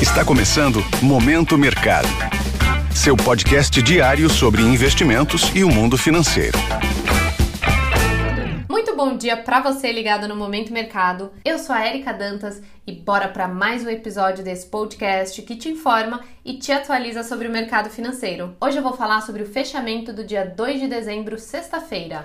[0.00, 2.06] Está começando Momento Mercado.
[2.94, 6.58] Seu podcast diário sobre investimentos e o mundo financeiro.
[8.68, 11.32] Muito bom dia para você ligado no Momento Mercado.
[11.42, 15.70] Eu sou a Erika Dantas e bora para mais um episódio desse podcast que te
[15.70, 18.54] informa e te atualiza sobre o mercado financeiro.
[18.60, 22.22] Hoje eu vou falar sobre o fechamento do dia 2 de dezembro, sexta-feira.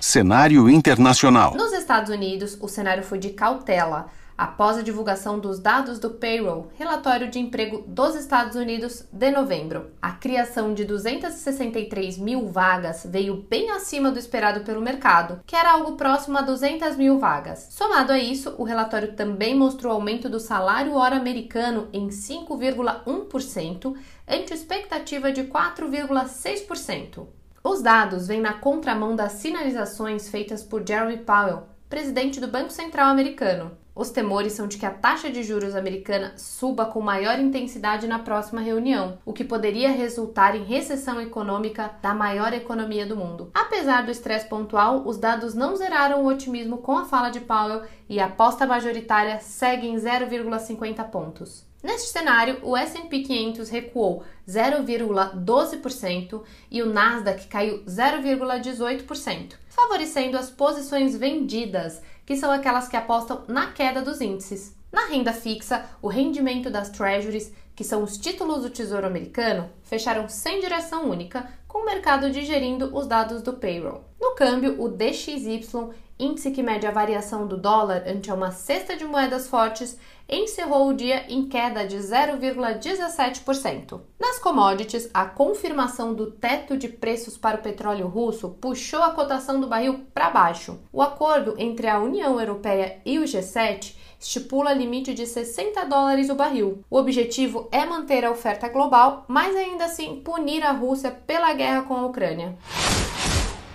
[0.00, 1.54] Cenário internacional.
[1.54, 4.06] Nos Estados Unidos, o cenário foi de cautela
[4.36, 9.90] após a divulgação dos dados do payroll, relatório de emprego dos Estados Unidos de novembro.
[10.00, 15.72] A criação de 263 mil vagas veio bem acima do esperado pelo mercado, que era
[15.72, 17.68] algo próximo a 200 mil vagas.
[17.70, 23.96] Somado a isso, o relatório também mostrou aumento do salário hora americano em 5,1%,
[24.28, 27.26] ante expectativa de 4,6%.
[27.62, 33.08] Os dados vêm na contramão das sinalizações feitas por Jeremy Powell, presidente do Banco Central
[33.08, 33.76] americano.
[33.96, 38.18] Os temores são de que a taxa de juros americana suba com maior intensidade na
[38.18, 43.50] próxima reunião, o que poderia resultar em recessão econômica da maior economia do mundo.
[43.54, 47.84] Apesar do estresse pontual, os dados não zeraram o otimismo com a fala de Powell
[48.06, 51.64] e a aposta majoritária segue em 0,50 pontos.
[51.82, 61.16] Neste cenário, o S&P 500 recuou 0,12% e o Nasdaq caiu 0,18%, favorecendo as posições
[61.16, 64.74] vendidas que são aquelas que apostam na queda dos índices.
[64.92, 70.28] Na renda fixa, o rendimento das treasuries, que são os títulos do Tesouro Americano, fecharam
[70.28, 74.04] sem direção única, com o mercado digerindo os dados do payroll.
[74.18, 79.04] No câmbio, o DXY, índice que mede a variação do dólar ante uma cesta de
[79.04, 84.00] moedas fortes, encerrou o dia em queda de 0,17%.
[84.18, 89.60] Nas commodities, a confirmação do teto de preços para o petróleo russo puxou a cotação
[89.60, 90.80] do barril para baixo.
[90.92, 96.34] O acordo entre a União Europeia e o G7 estipula limite de 60 dólares o
[96.34, 96.82] barril.
[96.90, 101.82] O objetivo é manter a oferta global, mas ainda assim punir a Rússia pela guerra
[101.82, 102.56] com a Ucrânia.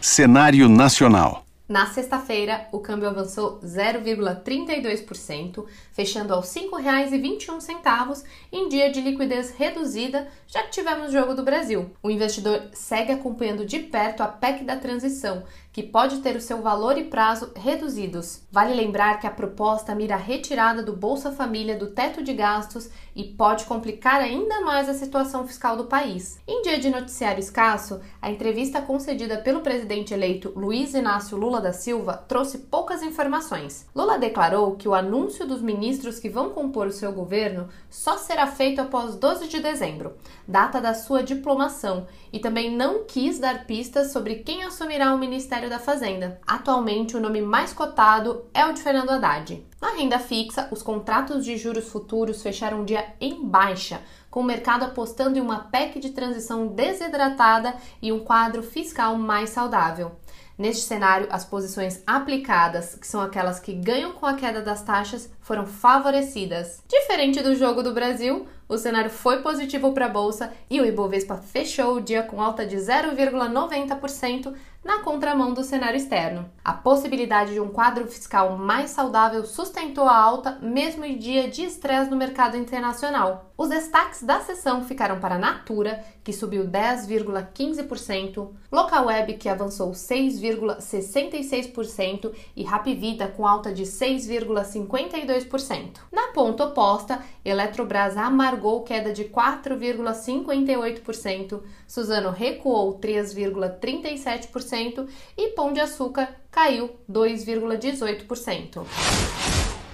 [0.00, 1.47] Cenário nacional.
[1.68, 10.28] Na sexta-feira, o câmbio avançou 0,32%, fechando aos R$ 5,21 em dia de liquidez reduzida,
[10.46, 11.90] já que tivemos jogo do Brasil.
[12.02, 15.42] O investidor segue acompanhando de perto a PEC da transição,
[15.78, 18.42] que pode ter o seu valor e prazo reduzidos.
[18.50, 22.90] Vale lembrar que a proposta mira a retirada do Bolsa Família do teto de gastos
[23.14, 26.40] e pode complicar ainda mais a situação fiscal do país.
[26.48, 31.72] Em dia de noticiário escasso, a entrevista concedida pelo presidente eleito Luiz Inácio Lula da
[31.72, 33.86] Silva trouxe poucas informações.
[33.94, 38.48] Lula declarou que o anúncio dos ministros que vão compor o seu governo só será
[38.48, 40.14] feito após 12 de dezembro,
[40.46, 45.67] data da sua diplomação, e também não quis dar pistas sobre quem assumirá o Ministério
[45.68, 46.40] Ministério da Fazenda.
[46.46, 49.64] Atualmente, o nome mais cotado é o de Fernando Haddad.
[49.80, 54.44] Na renda fixa, os contratos de juros futuros fecharam um dia em baixa, com o
[54.44, 60.12] mercado apostando em uma PEC de transição desidratada e um quadro fiscal mais saudável.
[60.56, 65.30] Neste cenário, as posições aplicadas, que são aquelas que ganham com a queda das taxas,
[65.40, 66.82] foram favorecidas.
[66.88, 71.36] Diferente do jogo do Brasil, o cenário foi positivo para a bolsa e o Ibovespa
[71.36, 76.48] fechou o dia com alta de 0,90% na contramão do cenário externo.
[76.64, 81.62] A possibilidade de um quadro fiscal mais saudável sustentou a alta mesmo em dia de
[81.62, 83.50] estresse no mercado internacional.
[83.56, 92.62] Os destaques da sessão ficaram para Natura, que subiu 10,15%, Localweb, que avançou 6,66% e
[92.62, 95.96] Rapvida com alta de 6,52%.
[96.12, 106.28] Na ponta oposta, Eletrobras amargou queda de 4,58%, Suzano recuou 3,37% e Pão de Açúcar
[106.50, 108.84] caiu 2,18%.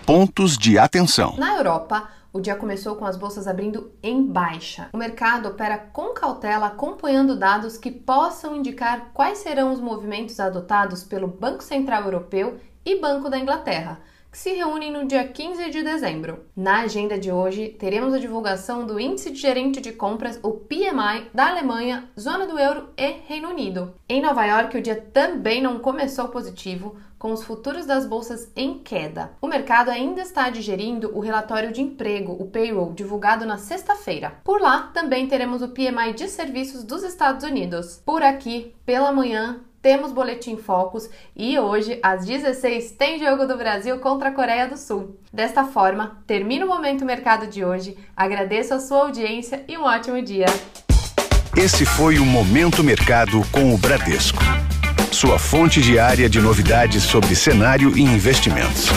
[0.07, 1.37] Pontos de atenção.
[1.37, 4.89] Na Europa, o dia começou com as bolsas abrindo em baixa.
[4.93, 11.05] O mercado opera com cautela, acompanhando dados que possam indicar quais serão os movimentos adotados
[11.05, 14.01] pelo Banco Central Europeu e Banco da Inglaterra
[14.35, 16.45] que se reúnem no dia 15 de dezembro.
[16.57, 21.31] Na agenda de hoje, teremos a divulgação do Índice de Gerente de Compras, o PMI,
[21.33, 23.95] da Alemanha, Zona do Euro e Reino Unido.
[24.09, 28.77] Em Nova York, o dia também não começou positivo, com os futuros das bolsas em
[28.81, 29.31] queda.
[29.41, 34.35] O mercado ainda está digerindo o relatório de emprego, o payroll, divulgado na sexta-feira.
[34.43, 38.03] Por lá, também teremos o PMI de serviços dos Estados Unidos.
[38.05, 43.99] Por aqui, pela manhã, temos Boletim Focus e hoje, às 16, tem jogo do Brasil
[43.99, 45.21] contra a Coreia do Sul.
[45.31, 50.23] Desta forma, termina o Momento Mercado de hoje, agradeço a sua audiência e um ótimo
[50.23, 50.47] dia.
[51.55, 54.43] Esse foi o Momento Mercado com o Bradesco.
[55.13, 58.89] Sua fonte diária de novidades sobre cenário e investimentos.